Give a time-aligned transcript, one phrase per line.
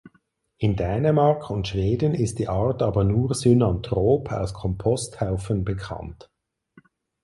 [0.57, 6.31] In Dänemark und Schweden ist die Art aber nur synanthrop aus Komposthaufen bekannt.